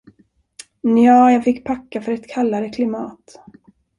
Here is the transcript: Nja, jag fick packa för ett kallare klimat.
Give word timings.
Nja, 0.83 1.31
jag 1.31 1.43
fick 1.43 1.63
packa 1.65 2.01
för 2.01 2.11
ett 2.11 2.29
kallare 2.29 2.69
klimat. 2.69 3.37